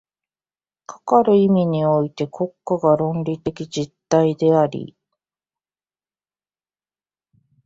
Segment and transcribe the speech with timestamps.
[0.87, 4.97] かかる意味において国家が倫理的実体であり、